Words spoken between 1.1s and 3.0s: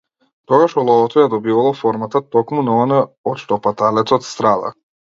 ја добивало формата токму на